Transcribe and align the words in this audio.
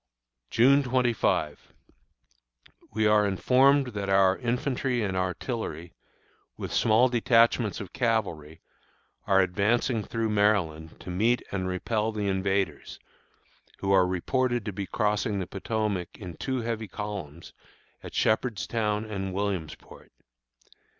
June 0.49 0.81
25. 0.81 1.73
We 2.91 3.05
are 3.05 3.27
informed 3.27 3.89
that 3.93 4.09
our 4.09 4.35
infantry 4.35 5.03
and 5.03 5.15
artillery, 5.15 5.93
with 6.57 6.73
small 6.73 7.07
detachments 7.07 7.79
of 7.79 7.93
cavalry, 7.93 8.61
are 9.27 9.41
advancing 9.41 10.01
through 10.01 10.29
Maryland 10.31 10.99
to 11.01 11.11
meet 11.11 11.43
and 11.51 11.67
repel 11.67 12.11
the 12.11 12.27
invaders, 12.27 12.97
who 13.77 13.91
are 13.91 14.07
reported 14.07 14.65
to 14.65 14.73
be 14.73 14.87
crossing 14.87 15.37
the 15.37 15.45
Potomac 15.45 16.17
in 16.17 16.33
two 16.35 16.61
heavy 16.61 16.87
columns 16.87 17.53
at 18.01 18.15
Shepherdstown 18.15 19.05
and 19.05 19.35
Williamsport. 19.35 20.11